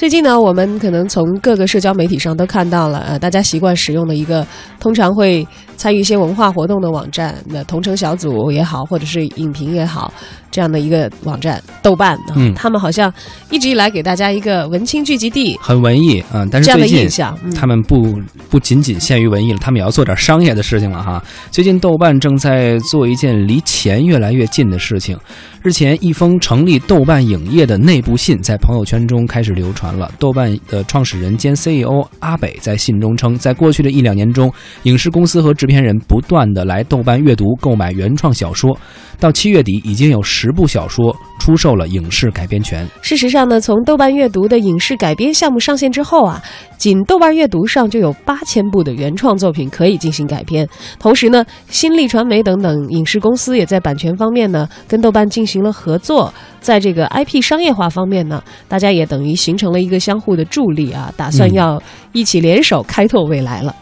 [0.00, 4.46] 最近呢，我们可能从各个社交媒体上都看到了，呃，大家习惯使用的一个，
[4.80, 10.10] 通常会参与一些文化活动的网站，那同城小组也好，或者是影评也好，
[10.50, 13.12] 这样的一个网站，豆瓣，嗯他们好像
[13.50, 17.38] 一直以来给大家一个文青聚集地很文艺啊、嗯但是这样的最近印象。
[17.44, 21.22] 嗯他们不不仅仅限于文艺了，他们也要做点商业的事情了哈。
[21.50, 25.14] 最近豆瓣正在做一件离钱越来越近的事情。
[25.62, 30.10] 日前，一封成立豆瓣影业的内部信在朋友圈中开始流传了。
[30.18, 34.52] 豆瓣的创始人兼 CEO 阿北在信中称，在过去的一两年中，
[34.84, 38.78] 影视公司和制片人不断的来豆瓣阅读购买原创小说，
[39.18, 42.86] 到七月底已经有十部小说出售了影视改编权。
[43.02, 46.42] 事实上呢，从豆瓣阅读的影视改编项目上线之后啊，
[46.76, 50.68] 仅豆瓣阅读上就有八千部的原创作品可以进行改编。
[50.98, 63.74] 同时呢，新力传媒等等影视公司也在版权方面呢跟豆瓣进行了合作，在这个 IP 商业化方面呢，大家也等于形成了一个相互的助力啊，打算嗯要一起联手开拓未来了。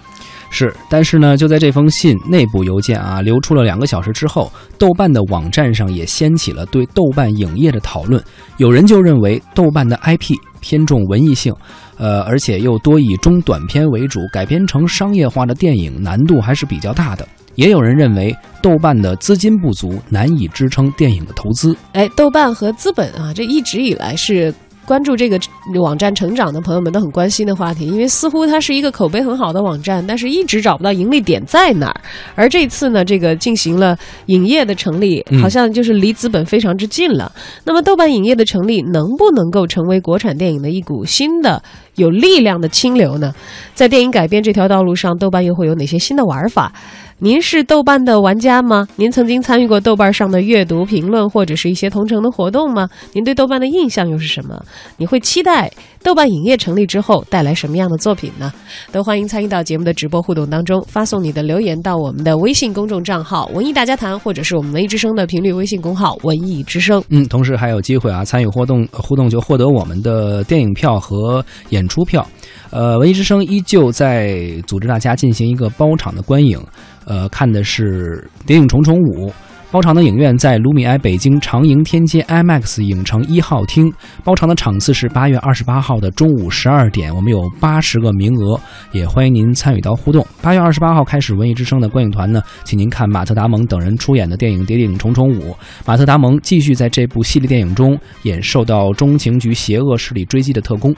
[0.50, 8.22] 是，但是呢，就在这封信内部邮件啊流出了两个小时之后，豆瓣的网站上也掀起了对豆瓣影业的讨论。
[8.56, 11.54] 有人就认为豆瓣的 IP 偏重文艺性，
[11.98, 17.28] 呃，而且又多以中短片为主，改编成商业化的电影难度还是比较大的。
[17.56, 21.76] 也有人认为豆瓣的资金不足，难以支撑电影的投资。
[21.92, 24.54] 哎，豆瓣和资本啊，这一直以来是
[24.88, 25.38] 关注这个
[25.82, 32.00] 网站成长的朋友们都很关心的话题，因为似乎它是一个口碑很好的网站，但是一直找不到盈利点在哪儿。
[32.34, 33.94] 而这次呢，这个进行了
[34.26, 37.30] 影业的成立，嗯好像就是离资本非常之近了。
[37.64, 41.62] 那么，豆瓣影业的成立能不能够成为国产电影的一股新的
[41.96, 43.34] 有力量的清流呢？
[43.74, 46.72] 在电影改编这条道路上，豆瓣又会有哪些新的玩法？
[47.20, 48.86] 您是豆瓣的玩家吗？
[48.94, 52.88] 您曾经参与过豆瓣上的阅读、评论或者是一些同城的活动吗？
[53.12, 54.56] 您对豆瓣的印象又是什么？
[54.98, 55.68] 你会期待
[56.00, 58.52] 豆瓣影业成立之后带来什么样的作品呢？
[58.92, 72.24] 都欢迎参与到节目的直播互动当中，发送你的留言到我们的微信公众账号“文艺大家谈”或者是我们文艺之声的频率微信公号“文艺之声嗯，同时还有机会啊，参与活动互动就获得我们的电影票和演出票。
[72.70, 76.60] 呃，文艺之声依旧在组织大家进行一个包场的观影，
[77.04, 79.28] 呃，看的是谍影《重重五》。
[79.70, 83.92] 包场的影院在卢米埃北京长楹天街 IMAX 影城一号厅，
[84.24, 88.58] 包场的场次是八月二十八号的中午十二点，我们有八十个名额，
[88.92, 90.26] 也欢迎您参与到互动。
[90.40, 95.52] 八月二十八号开始，文艺之声的观影团呢，请您看马特·达蒙等人出演的电影《谍影重重五》。
[95.84, 100.96] 马特·达蒙继续在这部系列电影中演受到中情局邪恶势力追击的特工，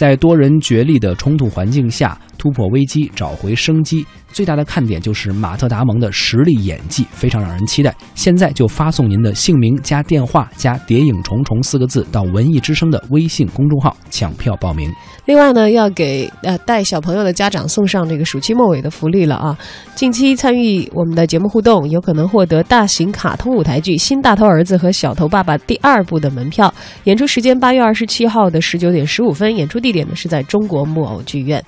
[0.00, 4.06] 在多人角力的冲突环境下突破危机，找回生机。
[4.32, 7.94] 最大的看点就是马特·达蒙的实力演技，非常让人期待。
[8.14, 14.90] 现在就发送您的姓名加电话加“谍影重重”四个字到文艺之声的微信公众号抢票报名。”。
[15.26, 19.58] 另外呢，要给呃带小朋友的家长送上这个暑期末尾的福利了啊！
[19.94, 26.72] 近期参与我们的节目互动，有可能获得大型卡通舞台剧《新大头儿子》和《小头爸爸》第二部的门票。
[27.04, 31.60] 演出时间八月二十七号的十九点十五分，演出地地点呢是在中国木偶剧院。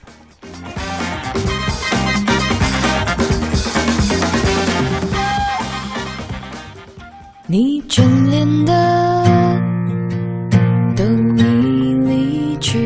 [7.48, 9.60] 你眷恋的
[10.94, 12.78] 等你离去，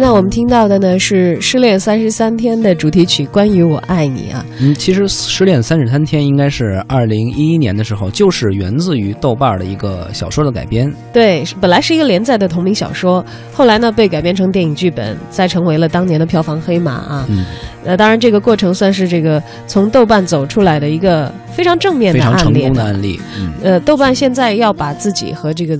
[0.00, 4.42] 现现在我们听到的呢是《失恋三十三天》的主题曲《关于我爱你》啊。
[4.58, 10.90] 嗯，其实《失恋三十三天》应该是二零一一年的时候，就是源自于豆瓣的一个小说的改编。
[11.12, 17.26] 对，本来是一个连载的同名小说，后来呢被改编成电影剧本，再成为了当年的票房黑马啊。
[17.28, 17.44] 嗯，
[17.84, 23.20] 那，当然这个过程算是这个从豆瓣走出来的一个非常正面非常成功的案例。
[23.38, 25.78] 嗯，呃，豆瓣现在要把自己和这个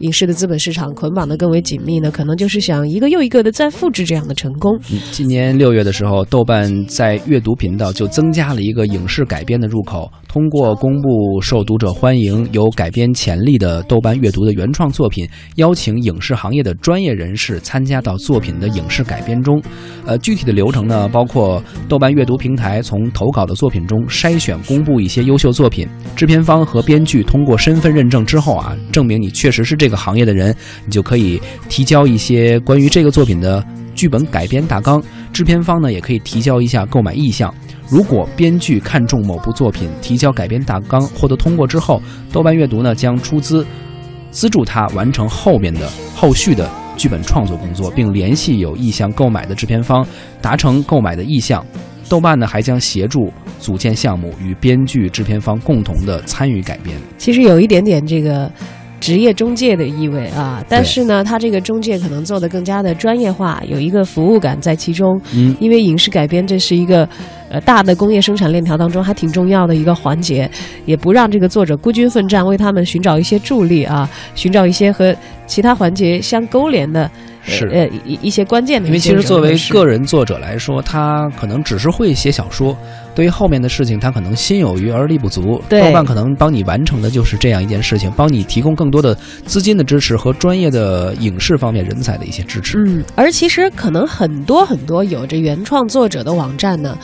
[0.00, 4.78] 影视的资本市场捆绑得更为紧密呢，可能就是想一个又一个的再复制这样的成功。
[4.90, 19.62] 嗯今年六月的时候，豆瓣在阅读频道就增加了一个影视改编的入口，通过公布受读者欢迎、有改编潜力的豆瓣阅读的原创作品，邀请影视行业的专业人士参加到作品的影视改编中。
[20.06, 25.86] 呃，具体的流程呢，包括豆瓣阅读平台从投稿的作品中筛选、公布一些优秀作品，
[26.16, 30.54] 制片方和编剧通过身份认证之后啊，证明你确实是这这个行业的人，
[30.86, 35.02] 你就可以提交一些关于这个作品的剧本改编大纲。
[35.32, 37.52] 制片方呢也可以提交一下购买意向。
[37.88, 42.00] 如果编剧看中某部作品，提交改编大纲获得通过之后，
[42.32, 43.66] 豆瓣阅读呢将出资
[44.30, 50.06] 资助他完成后面的后续的剧本创作工作，并联系有意向购买的制片方，
[50.40, 51.66] 达成购买的意向。
[52.08, 56.96] 豆瓣呢还将协助组建项目，与编剧、制片方共同的参与改编。
[57.18, 58.50] 其实有一点点这个
[59.00, 65.20] 职业中介的意味啊，但是呢，他这个中介可能做的更加的专业化，有一个服务感在其中。
[65.34, 67.08] 嗯，因为影视改编这是一个
[67.48, 70.48] 呃大的工业生产链条当中还挺重要的一个环节，
[70.84, 75.16] 也不让这个作者孤军奋战，为他们寻找一些助力啊，寻找一些和
[75.50, 77.10] 其他环节相勾连的
[77.44, 78.98] 呃是呃一一些关键的因为。
[79.00, 82.76] 其实作为个人作者来说，他可能只是会写小说，
[83.16, 85.60] 对于后面的事情，他可能心有余而力不足。
[85.68, 89.12] 对豆瓣可能帮你完成的就是这样一件事情，帮你提供更多的
[89.44, 92.78] 资金的支持和专业的影视方面人才的一些支持。
[92.78, 96.96] 嗯，而其实可能很多很多有着原创作者的网站呢，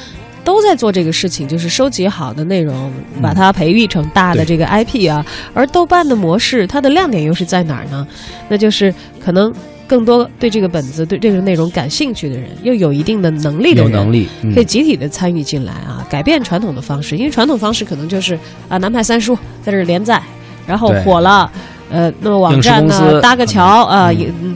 [0.47, 5.27] 都在做这个事情，就是收集好的内容，把它培育成大的这个 IP 啊。
[5.53, 8.07] 而豆瓣的模式，它的亮点又是在哪儿呢？
[8.49, 9.53] 那就是可能
[9.89, 18.39] 更多对这个本子、对这个内容感兴趣的人，又有一定的能力的人，有能力，嗯可以集体的参与进来啊，改变传统的方式，因为传统方式可能就是
[18.69, 20.23] 啊，南派三叔在这儿连载，
[20.65, 21.51] 然后火了。
[21.89, 24.11] 呃，那么网站呢搭个桥啊，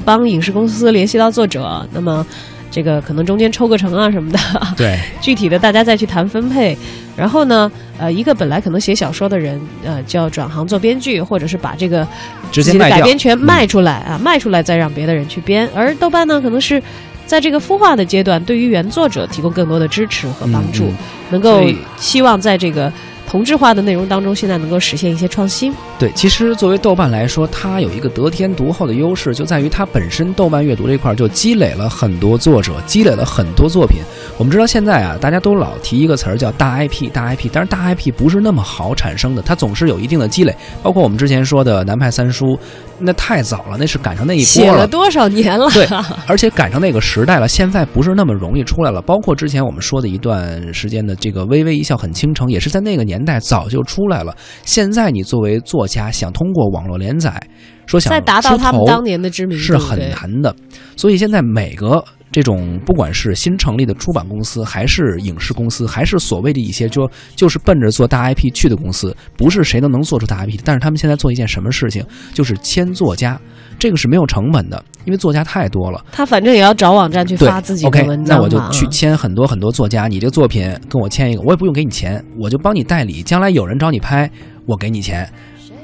[0.05, 2.27] 帮影视公司联系到作者，那么
[2.71, 4.39] 这个可能中间抽个成啊什么的，
[4.77, 6.77] 对，具体的大家再去谈分配。
[7.17, 12.07] 然后呢，呃，一个本来可能写小说的人，呃，就要转行做编剧，或者是把这个
[12.51, 12.99] 自己的直接卖掉。
[12.99, 15.69] 改编权嗯卖出来、啊，卖出来再让别的人去编。
[15.75, 16.83] 而豆瓣呢，可能是
[17.27, 20.91] 在这个孵化的阶段，对于原作者提供更多的支持和帮助，
[21.31, 21.65] 能够
[21.99, 22.91] 希望在这个
[23.31, 25.73] 同质化的内容当中，现在能够实现一些创新。
[26.01, 34.01] 对，其实作为豆瓣来说，它有一个得天独厚的优势，就在于它本身豆瓣阅读这块儿就积累了很多作者，积累了很多作品。
[34.37, 40.53] 我们知道现在啊，大家都老提一个词儿叫大 IP，大 IP，但是大 IP 不是那么好产生的，它总是有一定的积累。
[40.83, 42.59] 包括我们之前说的南派三叔，
[42.99, 44.73] 那太早了，那是赶上那一波了。
[44.73, 45.71] 写了多少年了？
[45.71, 45.87] 对，
[46.27, 49.01] 而且赶上那个时代了，现在不是那么容易出来了。
[49.01, 54.37] 包括之前我们说的一段时间的这个《微微一笑很倾城》，也是在那个年代早就出来了。
[54.65, 57.43] 现在你作为作家，想通过网络连载，
[57.87, 60.55] 说想再达到他们当年的知名度是很难的。
[60.97, 70.63] 所以现在每个这种不管是新成立的出版公司，还是影视公司，还是所谓的一些就就是奔着做大 IP 去的公司，不是谁都能做出大 IP 的。
[70.65, 73.41] 但是他们现在做一件什么事情，就是签作家，
[73.81, 76.05] 这个是没有成本的，因为作家太多了。
[76.13, 84.31] 他反正也要找网站去发自己的文章那我就去签很多很多作家，你这个作品跟我签一个，我也不用给你钱，我就帮你代理，将来有人找你拍，
[84.67, 85.29] 我给你钱。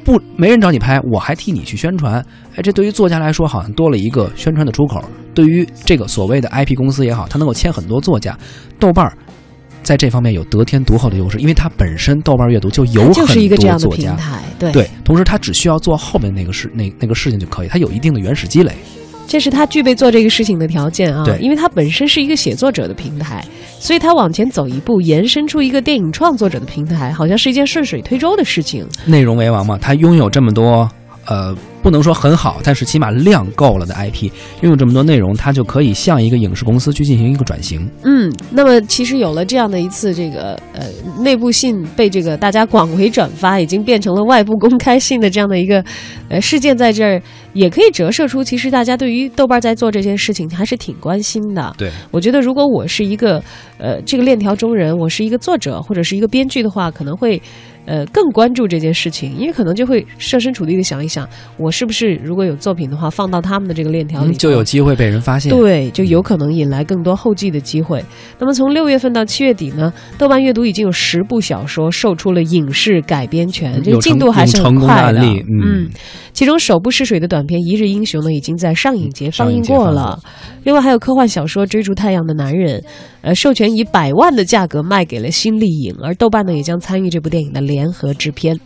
[0.05, 2.25] 不，没人找你拍，我还替你去宣传。
[2.55, 5.03] 哎，这对于作家来说，好像多了一个宣传的出口。
[5.35, 8.39] 对于这个所谓的 IP 公司也好，它能够签很多作家。
[8.79, 9.19] 豆瓣儿
[9.87, 14.11] 在这方面有得天独厚的优势，因为它本身豆瓣阅读就有很就是一个这样的多作家。
[14.11, 18.73] 平台，对对，同时它只需要做后面那个事那那个事情就可以，它有一定的原始积累。
[19.29, 23.45] 这是他具备做这个事情的条件啊对，因为他本身是一个写作者的平台，
[23.79, 28.87] 所以他往前走一步，延伸出一个电影创作者的平台，好像是一件顺水推舟的事情。
[29.05, 30.89] 内容为王嘛，他拥有这么多，
[31.27, 34.31] 呃，不能说很好，但是起码量够了的 IP，
[34.63, 37.89] 拥有这么多内容，它就可以向一个影视公司去进行一个转型。
[38.05, 40.87] 嗯，那么其实有了这样的一次这个呃
[41.21, 45.85] 内部信被这个大家广为转发，已经变成了外部公开信的这样的一个
[46.29, 47.21] 呃事件，在这儿
[47.53, 51.75] 也可以折射出，其实大家对于豆瓣在做这件事情还是挺关心的。
[51.77, 53.43] 对，我觉得如果我是一个
[53.79, 57.41] 呃这个链条中人，我是一个作者或者是一个编剧的话，可能会
[57.87, 65.51] 呃更关注这件事情，因为可能就会设身处地的想一想，我是不是如果有作品的话，放到他们的这个链条里嗯，就有机会被人发现。
[65.51, 68.05] 对，就有可能引来更多后继的机会。
[68.39, 75.91] 那么从六月份到七月底呢，豆瓣阅读已经有十部小说售出了影视改编权，这个进度还是很快案例嗯嗯，
[76.33, 80.19] 其中首部试水的短片《一日英雄》呢，已经在上影节放映过了。
[80.65, 82.81] 另外还有科幻小说《追逐太阳的男人》，
[83.23, 88.59] 呃，授权以百万的价格卖给了新丽影，而豆瓣呢也将参与这部电影的联合制片。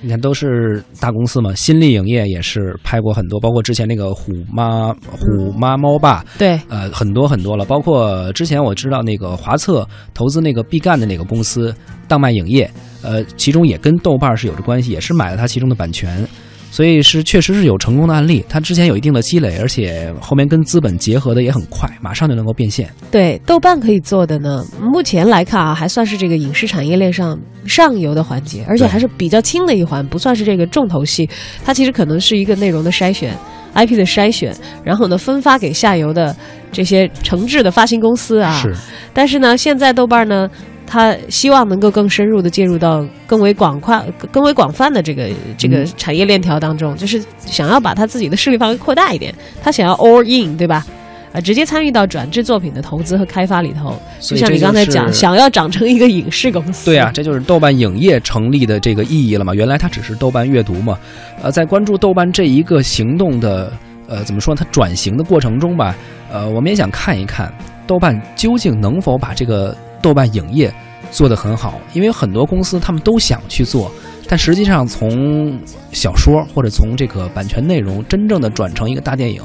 [0.00, 7.64] 你看都是大公司嘛，新力影业也是拍过很多，包括之前那个虎妈、虎妈猫爸，对，呃，很多很多了。
[7.64, 11.74] 包括之前我知道那个华策投资那个毕赣的那个公司
[12.06, 12.70] 当漫影业，
[13.02, 16.26] 呃，其中也跟豆瓣是有着关系，也是买了它其中的版权。
[16.74, 22.90] 所以是确实是有成功的案例，它之前有一定的积累，而且后面跟资本结合的也很快，马上就能够变现。
[23.12, 31.30] 对，豆瓣可以做的呢，目前来看啊，还算是这个影视产业链上上游的环节，而且还是比较轻的一环，不算是这个重头戏。
[31.64, 33.32] 它其实可能是一个内容的筛选、
[33.76, 34.52] IP 的筛选，
[34.82, 36.34] 然后呢分发给下游的
[36.72, 38.52] 这些承制的发行公司啊。
[38.60, 38.74] 是，
[39.12, 40.50] 但是呢，现在豆瓣呢，
[40.86, 50.84] 它希望能够更深入的介入到更为广泛、更为广泛的这个这个嗯产业链条当中，就是想要把他自己的势力范围扩大一点，他想要 all in，对吧？
[51.32, 56.84] 啊，直接参与到转制作品的投资和开发里头，就像你刚才讲，是想要长成一个影视公司。
[56.84, 59.52] 对啊，，这就是豆瓣影业成立的这个意义了嘛。
[59.52, 60.96] 原来它只是豆瓣阅读嘛，
[61.42, 63.72] 呃，在关注豆瓣这一个行动的，
[64.06, 64.60] 呃，怎么说呢？
[64.62, 65.92] 它转型的过程中吧，
[66.30, 67.52] 呃，我们也想看一看
[67.84, 70.70] 豆瓣究竟能否把这个豆瓣影业
[71.10, 73.90] 做得很好，因为很多公司他们都想去做，
[74.28, 75.58] 但实际上从
[75.92, 79.40] 小说或者从这个版权内容真正的转成一个大电影。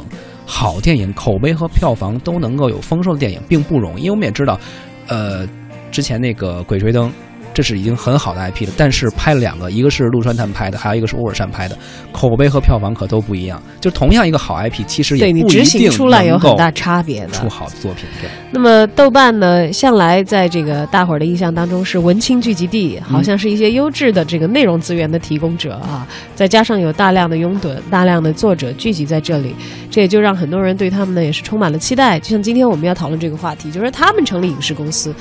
[0.45, 4.03] 好电影口碑和票房都能够有丰收的电影，并不容易。
[4.03, 4.59] 因为我们也知道，
[5.07, 5.47] 呃，
[5.91, 7.07] 之前那个《鬼吹灯》，
[7.53, 11.77] 这是已经很好的 IP 了，但是拍了两个，一个是陆川他们拍的，还有一个是乌尔善拍的，
[12.11, 13.61] 口碑和票房可都不一样。
[13.81, 17.29] 就同样一个好 IP，其实也不一执行定出来有很大差别的。
[17.29, 18.05] 出好的作品。
[18.21, 29.55] 对，那么豆瓣呢，向来在这个大伙儿的印象当中是文青聚集地，好像是一些优质的这个内容资源的提供者啊，再加上有大量的拥趸、大量的作者聚集在这里，
[29.89, 32.19] 这也就让很多人对他们呢也是充满了期待。
[32.19, 35.13] 就像今天我们要讨论这个话题，就是他们成立影视公司。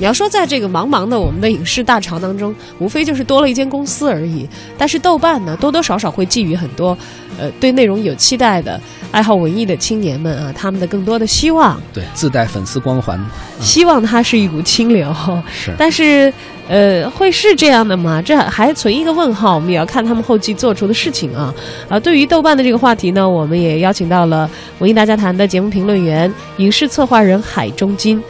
[0.00, 4.48] 你要说在这个茫茫的我们的影视大潮当中，无非就是多了一间公司而已。
[4.78, 6.96] 但是豆瓣呢，多多少少会寄予很多，
[7.38, 8.80] 呃，对内容有期待的、
[9.12, 11.78] 爱好文艺的青年们啊，他们的更多的希望。
[11.92, 13.22] 对，自带粉丝光环，
[13.60, 15.14] 希望它是一股清流，
[15.52, 16.32] 是但是，
[16.66, 18.22] 呃，会是这样的吗？
[18.22, 21.54] 这还存一个问号，我们也要看他们后期做出的事情啊。
[21.90, 28.22] 啊，对于豆瓣的这个话题呢，我们也邀请到了文艺大家谈的节目评论员、影视策划人海中金。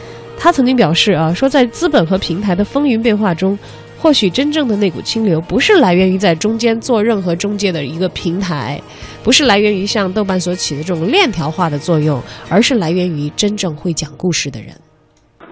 [0.43, 3.59] 他曾经表示啊，说在资本和平台的风云变化中，
[3.99, 8.81] 或许真正的那股清流不是来源于在中间做任何中介的一个平台，
[9.23, 12.19] 不是来源于像豆瓣所起的这种链条化的作用，
[12.51, 14.71] 而是来源于真正会讲故事的人。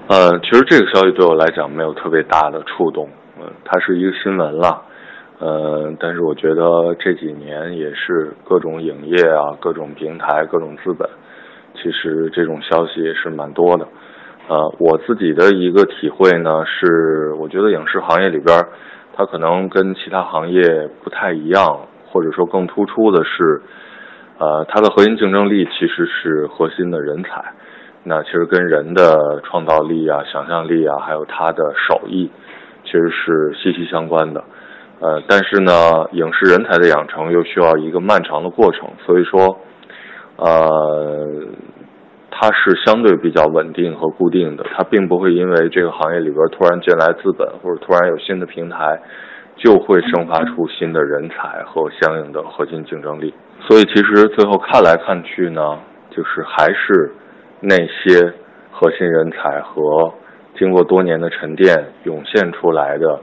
[0.09, 3.07] 呃，其实这个消息对我来讲没有特别大的触动，
[3.38, 4.80] 嗯、它是一个新闻了，
[5.38, 11.07] 呃，但是我觉得这几年也是各种影业啊、各种平台、各种资本，
[11.75, 13.87] 其实这种消息也是蛮多的。
[14.49, 18.59] 呃，我自己的一个体会呢是，我觉得影视行业里边，
[19.14, 23.61] 它可能跟其他行业不太一样，或者说更突出的是，
[24.38, 27.45] 呃，它的核心竞争力其实是核心的人才。
[28.05, 32.31] 那其实跟人的创造力啊、想象力啊，还有他的手艺，
[32.85, 34.43] 其实是息息相关的。
[35.00, 39.59] 呃，但是呢，影视人才的养成又需要一个漫长的过程，所以说，
[40.37, 41.28] 呃，
[42.40, 49.00] 它是相对比较稳定和固定的，它并不会因为这个行业里边突然进来资本或者突然有新的平台，
[49.57, 53.35] 就会生发出新的人才和相应的核心竞争力。
[53.66, 55.78] 所以其实最后看来看去呢，
[56.11, 57.12] 就是还是。
[57.61, 58.35] 那些
[58.71, 60.14] 核心人才和
[60.57, 63.21] 经过多年的沉淀涌现出来的，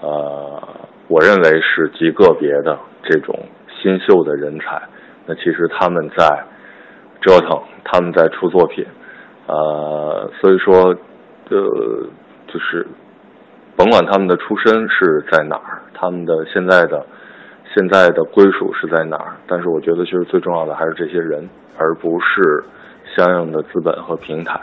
[0.00, 0.62] 呃，
[1.06, 3.38] 我认为是极个别的这种
[3.80, 4.82] 新秀的人才。
[5.26, 6.26] 那其实他们在
[7.20, 8.84] 折腾，他们在出作品，
[9.46, 10.94] 呃，所以说，
[11.50, 12.08] 呃，
[12.46, 12.86] 就是
[13.76, 17.04] 甭管他们的出身是在哪儿，他们的现在的
[17.74, 22.64] 现在的归属是在哪儿，但是我觉得其实最重要的还是这些人，而不是。
[23.16, 24.60] 相应的资本和平台。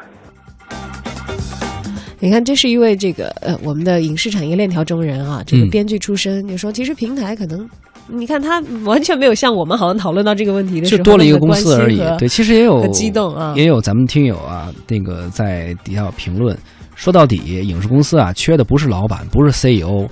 [2.19, 6.47] 你看，这是一位这个呃，我们的影视产业链条中人啊，这个嗯编剧出身。
[6.47, 7.67] 你说，其实平台可能，
[8.07, 16.57] 你看他完全没有像我们好像讨论到这个问题的时候，就多了一个公司而已对，其实也有和激动啊也有咱们听友啊，那个在底下有评论，
[16.95, 20.07] 说到底，影视公司啊，缺的不是老板，不是 CEO，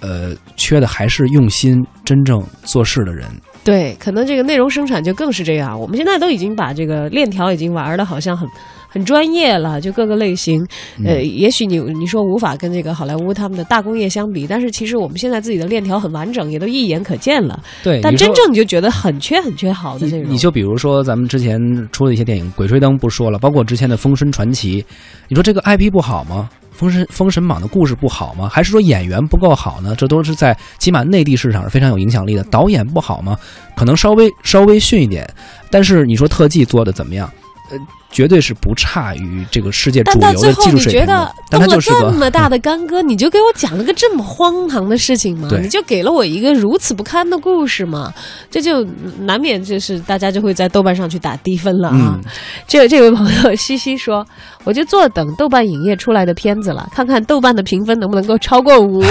[0.00, 3.26] 呃，缺的还是用心、真正做事的人。
[3.62, 5.78] 对，可能这个内容生产就更是这样。
[5.78, 8.48] 我们现在都已经把这个链条已经玩的好像很
[8.90, 10.66] 很专业了，就各个类型。
[11.04, 17.58] 呃，也许你你说无法跟这个好莱坞他们的大工业相比，但是其实我们现在自己的链条很完整，也都一眼可见了。
[17.84, 21.58] 对，但真正你就觉得很缺很缺好的你就比如说咱们之前
[21.92, 24.82] 出的一些电影《鬼吹灯》不说了，包括之前的《封神传奇》，
[25.28, 26.48] 你说这个 IP 不好吗？
[26.72, 28.48] 《封神封神榜》的故事不好吗？
[28.48, 29.94] 还是说演员不够好呢？
[29.94, 32.42] 这都是在起码内地市场是非常有影响力的。
[32.44, 33.36] 导演不好吗？
[33.76, 35.28] 可能稍微稍微逊一点，
[35.70, 37.30] 但是你说特技做的怎么样？
[37.70, 37.76] 呃，
[38.10, 41.34] 绝对是不差于这个世界主但到最后，流的技术你觉得水平的。
[41.50, 45.48] 但动了 这么大的干戈，你就给我讲了个这么荒唐的事情吗？
[45.60, 48.12] 你就给了我一个如此不堪的故事吗？
[48.50, 48.84] 这就
[49.20, 52.18] 难免就是大家就会在豆瓣上去打低分了啊。
[52.18, 52.20] 嗯
[52.66, 54.24] 这这位朋友西西说，
[54.64, 59.02] 我就坐等豆瓣影业出来的片子了，看看豆瓣的评分能不能够超过五。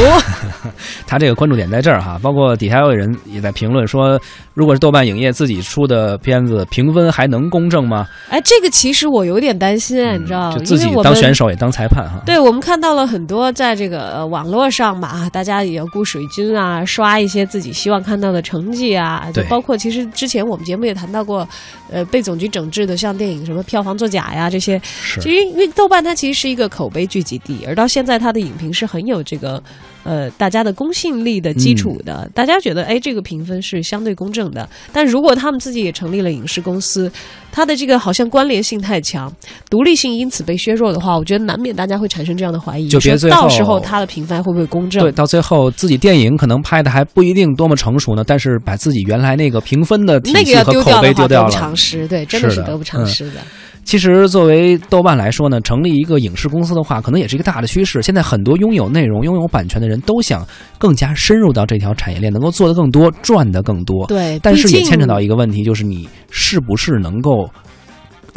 [1.05, 4.19] 他这个关注点在这儿哈，包括底下有人也在评论说，
[4.53, 8.07] 如果是豆瓣影业自己出的片子，评分还能公正吗？
[8.29, 12.21] 哎，这个其实我有点担心，你知道，就自己当选手也当裁判哈。
[12.25, 21.47] 对，我们看到了很多在这个呃网络上嘛，大家也要雇水军啊，刷一些自己希望看到的成绩啊，包括其实之前我们节目也谈到过，
[21.89, 29.61] 呃，被总局整治的像电影什么票房作假呀这些，是其实因为豆瓣它其实是一个口碑聚集地，而到现在它的影评是很有这个
[30.03, 37.11] 呃大家的公信力的基础的，嗯大家觉得哎这个评分是相对公正的，但如果他们自己也成立了影视公司，
[37.51, 39.31] 它的这个好像关联性太强，
[39.69, 45.01] 独立性因此被削弱的话，我觉得难免大家会产生这样的怀疑，说就别最到时候它的评分会不会公正？
[45.01, 51.51] 对，到最后自己电影可能拍的还不一定多么成熟呢，但是把自己原来那个评分的体那个要系和口丢掉的话，得不。
[51.51, 53.41] 偿失，对，真的是得不偿嗯失的。
[53.89, 58.03] 其实，作为豆瓣来说呢，成立一个影视公司的话，可能也是一个大的趋势。
[58.03, 64.05] 现在很多拥有内容、拥有版权的人都想更加深入到这条产业链，能够做得更多，赚得更多。
[64.05, 67.51] 对，但是也牵扯到一个问题，就是你是不是能够呃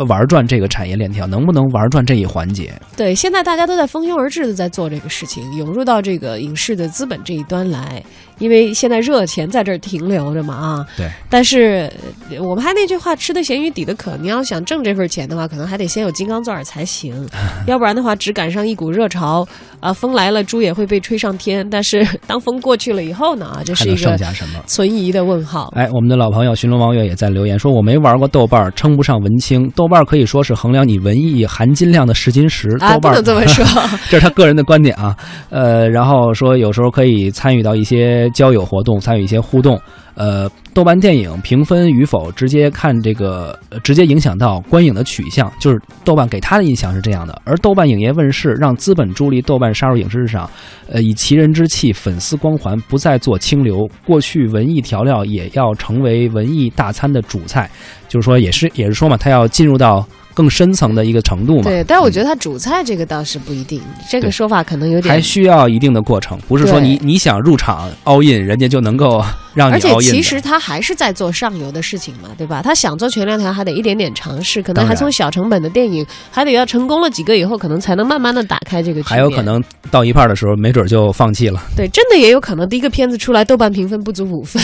[0.05, 2.73] 玩转这个产业链条，能不能玩转这一环节？
[2.97, 8.03] 对，现在大家都在蜂拥而至的在做这个事情，涌入到这个影视的资本这一端来，
[8.39, 10.87] 因为现在热钱在这儿停留着嘛啊。
[10.97, 11.09] 对。
[11.29, 11.91] 但是
[12.31, 17.29] 呃我们还那句话，吃的咸鱼抵得渴，你要想挣这份钱的话，可能还得先有金刚钻才行，
[17.67, 19.47] 要不然的话，只赶上一股热潮，
[19.83, 21.69] 啊，风来了，猪也会被吹上天。
[21.69, 24.61] 但是 当风过去了以后呢，啊，这是一个剩下什么？
[24.67, 25.73] 存疑的问号。
[25.75, 29.69] 哎，我们的老朋友寻龙王月也在留言说：“我没玩过豆瓣，称不上文青。
[29.75, 32.69] 豆瓣可以说是衡量你文艺含金量的试金石。
[32.79, 33.65] 啊，不豆瓣儿能这么说。
[34.09, 35.17] 这是他个人的观点啊。
[35.51, 39.81] 呃，然后说有时候可以参与到一些交友活动，参与一些互动。
[40.15, 47.41] 呃，豆瓣电影评分与否直接看这个，呃直接影响到观影的取向，就是豆瓣给他的印象是这样的。
[47.45, 50.49] 而豆瓣影业问世，让资本助力豆瓣杀入影视市场，
[50.89, 53.89] 呃，以其人之气、粉丝光环，不再做清流。
[54.07, 57.71] 过去文艺调料也要成为文艺大餐的主菜，
[58.09, 61.65] 就是说，也是 也是说嘛，他要进入到更深层的一个程度嘛。
[61.65, 69.23] 对，但我觉得他主菜这个倒是不一定，这个说法可能有点还需要一定的过程，不是说你你想入场 all in，人家就能够
[69.55, 69.93] 让你而且。
[70.01, 72.61] 其实他还是在做上游的事情嘛，对吧？
[72.63, 79.03] 他想做全链条，还得一点点尝试，可能还从小成本的电影，还得要成功了几个以后，可能才能慢慢的打开这个。
[79.05, 81.63] 还有可能到一半的时候，没准就放弃了。
[81.77, 84.63] 对，真的也有可能第一个片子出来，豆瓣评分不足五分，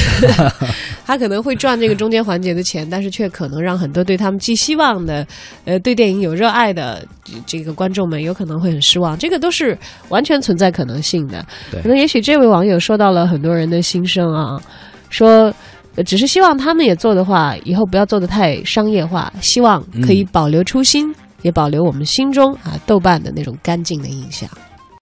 [1.06, 5.26] 他可能会赚这个中间环节的钱，但是却可能让很多对他们寄希望的，
[5.64, 9.16] 呃，对电影有热爱的这这个观众们有可能会很失望。
[9.18, 9.76] 这个都是
[10.08, 11.44] 完全存在可能性的。
[11.82, 14.60] 可能也许这位网友说到了很多人的心声啊，
[15.10, 15.52] 说。
[15.96, 21.12] 呃只是希望他们也做的话，以后不要做的太商业化，希望可以保留初心，
[21.42, 24.48] 也保留我们心中啊豆瓣的那种干净的印象。